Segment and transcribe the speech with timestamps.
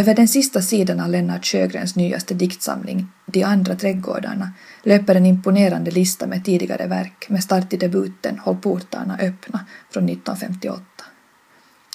[0.00, 4.52] Över den sista sidan av Lennart Sjögrens nyaste diktsamling De andra trädgårdarna
[4.82, 10.04] löper en imponerande lista med tidigare verk med start i debuten Håll portarna öppna från
[10.04, 10.82] 1958.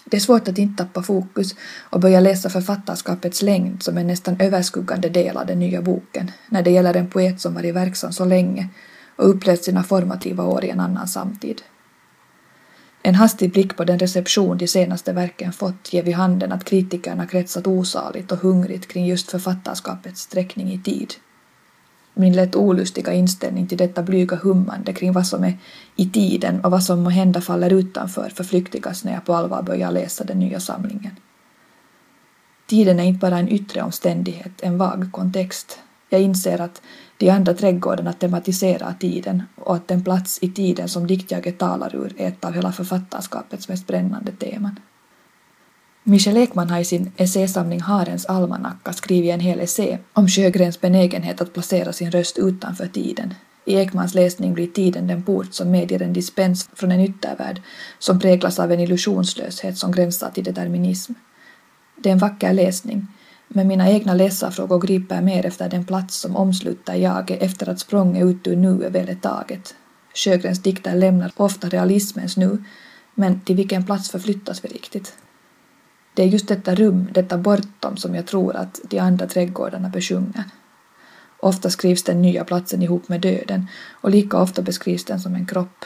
[0.05, 1.55] Det är svårt att inte tappa fokus
[1.89, 6.63] och börja läsa författarskapets längd som en nästan överskuggande del av den nya boken när
[6.63, 8.69] det gäller en poet som varit verksam så länge
[9.15, 11.61] och upplevt sina formativa år i en annan samtid.
[13.07, 17.27] En hastig blick på den reception de senaste verken fått ger vid handen att kritikerna
[17.27, 21.13] kretsat osaligt och hungrigt kring just författarskapets sträckning i tid.
[22.13, 25.57] Min lätt olustiga inställning till detta blyga hummande kring vad som är
[25.95, 29.91] i tiden och vad som må hända faller utanför förflyktigas när jag på allvar börjar
[29.91, 31.15] läsa den nya samlingen.
[32.67, 35.79] Tiden är inte bara en yttre omständighet, en vag kontext.
[36.15, 36.81] Jag inser att
[37.17, 42.13] de andra trädgårdarna tematiserar tiden och att den plats i tiden som diktjaget talar ur
[42.17, 44.79] är ett av hela författarskapets mest brännande teman.
[46.03, 51.41] Michel Ekman har i sin essäsamling Harens almanacka skrivit en hel essä om Sjögrens benägenhet
[51.41, 53.33] att placera sin röst utanför tiden.
[53.65, 57.61] I Ekmans läsning blir tiden den port som medger en dispens från en yttervärld
[57.99, 61.13] som präglas av en illusionslöshet som gränsar till determinism.
[61.97, 63.07] Det är en vacker läsning,
[63.47, 68.23] men mina egna läsarfrågor griper mer efter den plats som omsluter jaget efter att språnget
[68.25, 69.75] ut ur nuet väl är taget.
[70.13, 72.63] Sjögrens dikter lämnar ofta realismens nu,
[73.15, 75.13] men till vilken plats förflyttas vi riktigt?
[76.13, 80.43] Det är just detta rum, detta bortom, som jag tror att de andra trädgårdarna besjunger.
[81.39, 85.45] Ofta skrivs den nya platsen ihop med döden och lika ofta beskrivs den som en
[85.45, 85.85] kropp.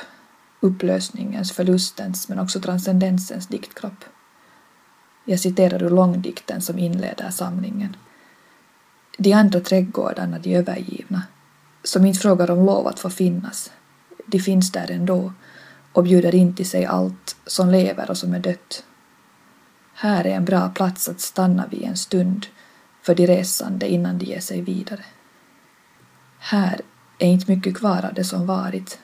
[0.59, 4.05] Upplösningens, förlustens men också transcendensens diktkropp.
[5.29, 7.95] Jag citerar ur långdikten som inleder samlingen.
[9.17, 11.23] De andra trädgårdarna, de övergivna,
[11.83, 13.71] som inte frågar om lov att få finnas,
[14.25, 15.33] de finns där ändå
[15.93, 18.83] och bjuder in till sig allt som lever och som är dött.
[19.93, 22.45] Här är en bra plats att stanna vid en stund
[23.01, 25.05] för de resande innan de ger sig vidare.
[26.39, 26.81] Här
[27.19, 28.99] är inte mycket kvar av det som varit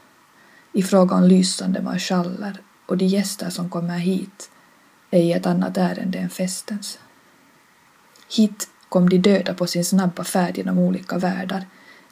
[0.73, 4.49] i fråga om lysande marschaller och de gäster som kommer hit
[5.15, 6.99] ej ett annat ärende än festens.
[8.35, 11.65] Hit kom de döda på sin snabba färd genom olika världar.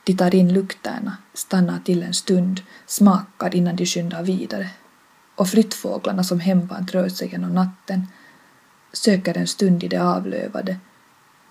[0.03, 4.69] De tar in lukterna, stannar till en stund, smakar innan de skyndar vidare.
[5.35, 8.07] Och flyttfåglarna som hemvant rör sig genom natten
[8.93, 10.77] söker en stund i det avlövade,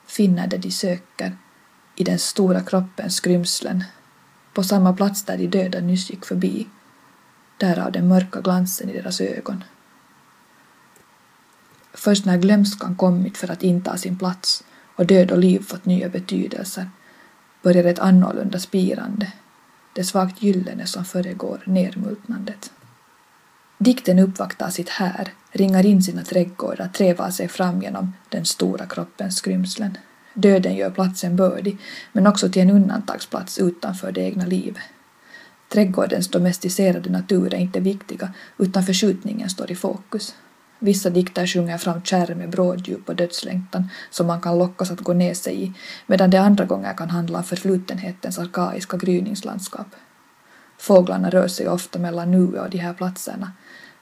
[0.06, 1.36] finner det de söker
[1.96, 3.84] i den stora kroppens skrymslen,
[4.54, 6.68] på samma plats där de döda nyss gick förbi,
[7.58, 9.64] därav den mörka glansen i deras ögon.
[11.94, 14.64] Först när glömskan kommit för att inta sin plats
[14.96, 16.90] och död och liv fått nya betydelser
[17.62, 19.32] börjar ett annorlunda spirande,
[19.92, 22.72] det svagt gyllene som föregår nermultnandet.
[23.78, 29.36] Dikten uppvaktar sitt här, ringar in sina trädgårdar, trevar sig fram genom den stora kroppens
[29.36, 29.98] skrymslen.
[30.34, 31.78] Döden gör platsen bördig,
[32.12, 34.82] men också till en undantagsplats utanför det egna livet.
[35.68, 40.34] Trädgårdens domesticerade natur är inte viktiga, utan förskjutningen står i fokus.
[40.84, 45.12] Vissa dikter sjunger fram kärr med bråddjup och dödslängtan som man kan lockas att gå
[45.12, 45.72] ner sig i,
[46.06, 49.86] medan det andra gånger kan handla om förflutenhetens arkaiska gryningslandskap.
[50.78, 53.52] Fåglarna rör sig ofta mellan nuet och de här platserna,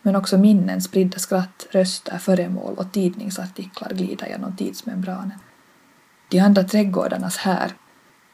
[0.03, 5.39] men också minnen, spridda skratt, röster, föremål och tidningsartiklar glider genom tidsmembranen.
[6.29, 7.73] De andra trädgårdarnas här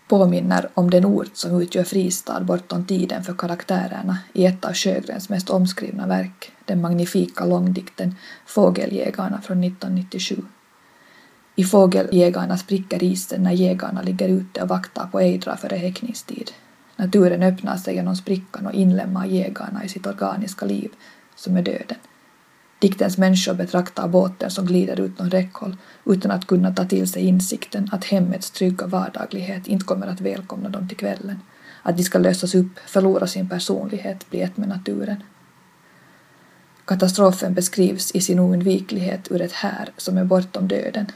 [0.09, 5.29] påminner om den ort som utgör fristad bortom tiden för karaktärerna i ett av Sjögrens
[5.29, 8.15] mest omskrivna verk, den magnifika långdikten
[8.47, 10.43] Fågeljägarna från 1997.
[11.57, 16.51] I Fågeljägarna spricker isen när jägarna ligger ute och vaktar på ejdrar före häckningstid.
[16.97, 20.91] Naturen öppnar sig genom sprickan och inlemmar jägarna i sitt organiska liv,
[21.37, 21.99] som är döden.
[22.79, 27.89] Diktens människor betraktar båten som glider utom räckhåll utan att kunna ta till sig insikten
[27.93, 31.41] att hemmets trygga vardaglighet inte kommer att välkomna dem till kvällen,
[31.83, 35.23] att de ska lösas upp, förlora sin personlighet, bli ett med naturen.
[36.85, 41.07] Katastrofen beskrivs i sin oundviklighet ur ett här som är bortom döden.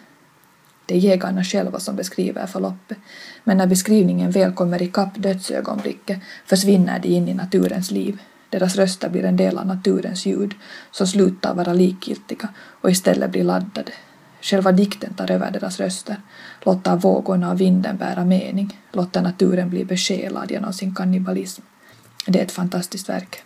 [0.86, 2.98] Det är jägarna själva som beskriver förloppet,
[3.44, 8.18] men när beskrivningen väl kommer ikapp dödsögonblicket försvinner de in i naturens liv,
[8.50, 10.54] deras röster blir en del av naturens ljud
[10.90, 12.48] som slutar vara likgiltiga
[12.80, 13.92] och istället blir laddade.
[14.42, 16.16] Själva dikten tar över deras röster,
[16.62, 21.62] låter vågorna och vinden bära mening, låter naturen bli besjälad genom sin kannibalism.
[22.26, 23.42] Det är ett fantastiskt verk.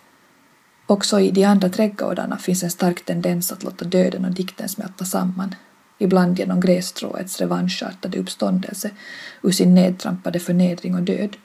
[0.87, 5.05] Också i de andra trädgårdarna finns en stark tendens att låta döden och dikten smälta
[5.05, 5.55] samman,
[5.97, 8.91] ibland genom grässtråets revanschartade uppståndelse
[9.41, 11.37] ur sin nedtrampade förnedring och död,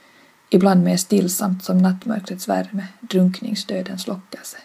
[0.50, 4.56] ibland mer stillsamt som nattmörkrets värme, drunkningsdödens lockelse.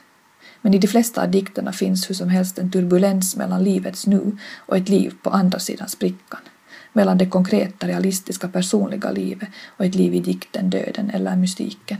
[0.61, 4.37] men i de flesta av dikterna finns hur som helst en turbulens mellan livets nu
[4.55, 6.39] och ett liv på andra sidan sprickan,
[6.93, 11.97] mellan det konkreta, realistiska, personliga livet och ett liv i dikten, döden eller mystiken.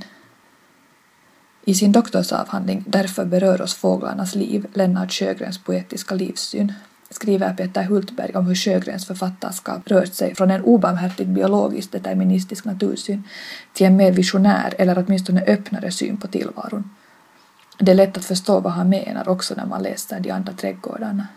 [1.65, 6.73] I sin doktorsavhandling Därför berör oss fåglarnas liv, Lennart Sjögrens poetiska livssyn,
[7.09, 13.23] skriver Peter Hultberg om hur Sjögrens författarskap rört sig från en obarmhärtigt biologiskt deterministisk natursyn
[13.73, 16.89] till en mer visionär eller åtminstone öppnare syn på tillvaron.
[17.79, 21.27] Det är lätt att förstå vad han menar också när man läser de andra trädgårdarna.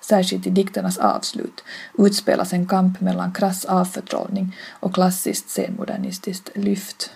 [0.00, 1.64] Särskilt i dikternas avslut
[1.98, 7.10] utspelas en kamp mellan krass avförtrollning och klassiskt senmodernistiskt lyft.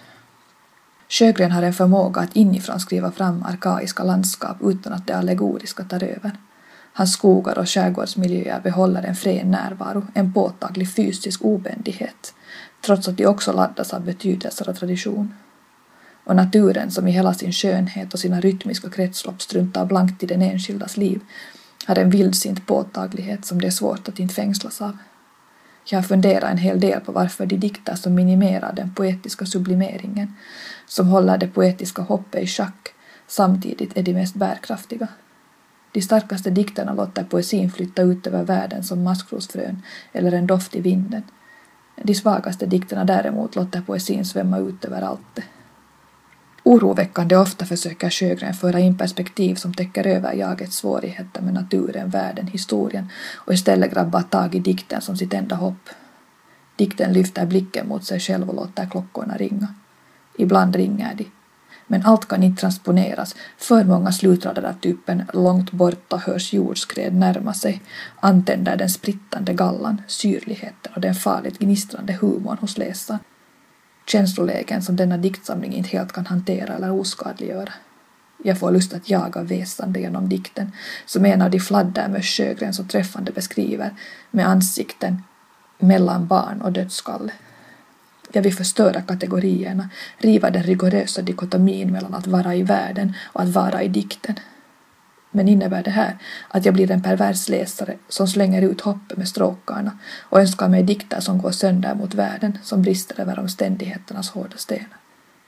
[1.08, 6.04] Sjögren har en förmåga att inifrån skriva fram arkaiska landskap utan att det allegoriska tar
[6.04, 6.32] över.
[6.98, 12.34] Hans skogar och skärgårdsmiljöer behåller en frän närvaro, en påtaglig fysisk obändighet,
[12.80, 15.34] trots att de också laddas av betydelser och tradition.
[16.24, 20.42] Och naturen, som i hela sin skönhet och sina rytmiska kretslopp struntar blankt i den
[20.42, 21.20] enskildas liv,
[21.86, 24.98] har en vildsint påtaglighet som det är svårt att inte fängslas av.
[25.84, 30.36] Jag har funderat en hel del på varför de dikter som minimerar den poetiska sublimeringen,
[30.86, 32.88] som håller det poetiska hoppet i schack,
[33.26, 35.08] samtidigt är de mest bärkraftiga.
[35.98, 40.80] De starkaste dikterna låter poesin flytta ut över världen som maskrosfrön eller en doft i
[40.80, 41.22] vinden.
[42.02, 45.40] De svagaste dikterna däremot låter poesin svämma ut över allt
[46.62, 52.46] Oroväckande ofta försöker Sjögren föra in perspektiv som täcker över jagets svårigheter med naturen, världen,
[52.46, 55.88] historien och istället grabbar tag i dikten som sitt enda hopp.
[56.76, 59.74] Dikten lyfter blicken mot sig själv och låter klockorna ringa.
[60.36, 61.37] Ibland ringer de.
[61.90, 63.36] Men allt kan inte transponeras.
[63.58, 67.82] För många slutrader av typen långt borta hörs jordskred närma sig
[68.20, 73.20] antänder den sprittande gallan, syrligheten och den farligt gnistrande humorn hos läsaren.
[74.06, 77.72] Känslolägen som denna diktsamling inte helt kan hantera eller oskadliggöra.
[78.44, 80.72] Jag får lust att jaga väsande genom dikten,
[81.06, 83.94] som en av de fladdermöss Sjögren så träffande beskriver,
[84.30, 85.22] med ansikten
[85.78, 87.32] mellan barn och dödskalle.
[88.32, 93.48] Jag vill förstöra kategorierna, riva den rigorösa dikotomin mellan att vara i världen och att
[93.48, 94.34] vara i dikten.
[95.30, 99.28] Men innebär det här att jag blir en pervers läsare som slänger ut hoppet med
[99.28, 104.56] stråkarna och önskar mig dikter som går sönder mot världen, som brister över omständigheternas hårda
[104.56, 104.98] stenar?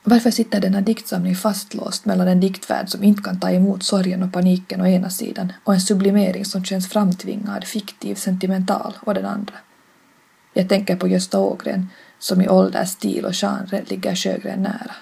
[0.03, 4.33] Varför sitter denna diktsamling fastlåst mellan en diktvärld som inte kan ta emot sorgen och
[4.33, 9.55] paniken å ena sidan och en sublimering som känns framtvingad, fiktiv, sentimental å den andra?
[10.55, 11.89] Jag tänker på Gösta Ågren
[12.21, 14.95] som i ålder, stil och genre ligger Sjögren nära.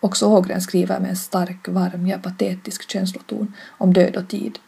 [0.00, 4.58] Också Ågren skriver med en stark, varm, ja patetisk känsloton om död och tid.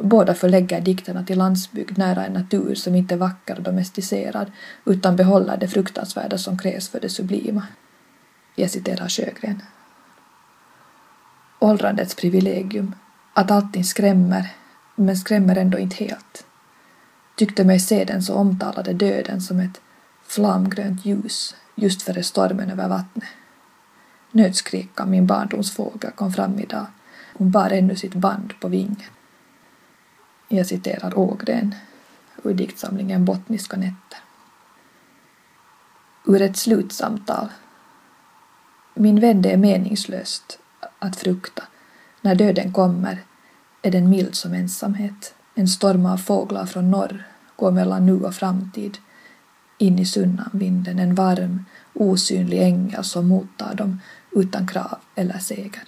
[0.00, 4.52] Båda förlägger dikterna till landsbygd nära en natur som inte är vacker och domesticerad
[4.84, 7.66] utan behåller det fruktansvärda som krävs för det sublima.
[8.54, 9.62] Jag citerar Sjögren.
[11.58, 12.94] Åldrandets privilegium,
[13.34, 14.54] att allting skrämmer,
[14.94, 16.46] men skrämmer ändå inte helt.
[17.36, 19.80] Tyckte mig se den så omtalade döden som ett
[20.26, 23.28] flamgrönt ljus just före stormen över vattnet.
[24.30, 26.86] Nötskrikan, min barndomsfågel, kom fram idag.
[27.34, 29.10] Hon bar ännu sitt band på vingen.
[30.48, 31.74] Jag citerar Ågren
[32.42, 34.18] ur diktsamlingen Bottniska nätter.
[36.24, 37.48] Ur ett slutsamtal.
[38.94, 40.58] Min vän, det är meningslöst
[40.98, 41.62] att frukta.
[42.20, 43.22] När döden kommer
[43.82, 45.34] är den mild som ensamhet.
[45.54, 47.24] En storm av fåglar från norr
[47.56, 48.98] går mellan nu och framtid.
[49.78, 55.82] In i sunnanvinden, en varm, osynlig ängel som mottar dem utan krav eller seger.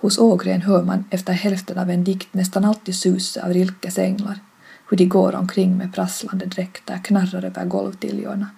[0.00, 4.38] Hos Ågren hör man efter hälften av en dikt nästan alltid suset av Rilkes änglar,
[4.90, 8.50] hur de går omkring med prasslande dräkter, knarrar över golvtiljorna.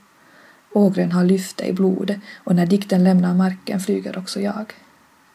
[0.72, 4.72] Ågren har lyfte i blodet och när dikten lämnar marken flyger också jag.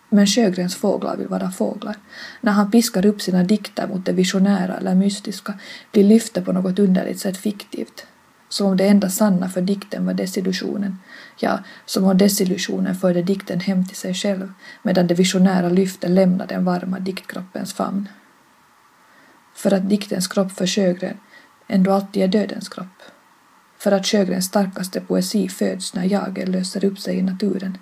[0.10, 1.96] Men Sjögrens fåglar vill vara fåglar.
[2.41, 5.53] När han piskar upp sina dikter mot det visionära eller mystiska
[5.91, 8.06] blir lyfte på något underligt sätt fiktivt,
[8.50, 11.00] som om det enda sanna för dikten var desillusionen,
[11.39, 14.53] ja, som om desillusionen förde dikten hem till sig själv,
[14.84, 18.10] medan det visionära lyftet lämnade den varma diktkroppens famn.
[19.56, 21.18] För att diktens kropp för Sjögren
[21.68, 23.01] ändå alltid är dödens kropp.
[23.77, 27.77] För att Sjögrens starkaste poesi föds när jaget löser upp sig i naturen.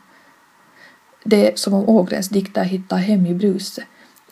[1.24, 3.86] Det är som om Ågrens dikter hittar hem i bruset,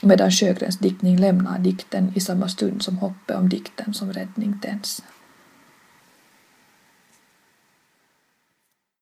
[0.04, 5.04] medan Sjögrens diktning lämnar dikten i samma stund som hoppet om dikten som räddning tänds.